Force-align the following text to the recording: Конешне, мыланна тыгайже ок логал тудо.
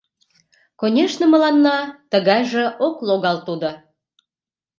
Конешне, 0.79 1.25
мыланна 1.33 1.77
тыгайже 2.11 2.65
ок 2.87 2.95
логал 3.07 3.37
тудо. 3.47 3.69